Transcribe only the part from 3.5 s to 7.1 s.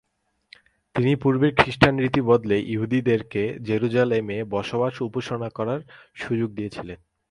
Jerusalem এ বসবাস ও উপাসনা করার সুযোগ দিয়েছিলেন।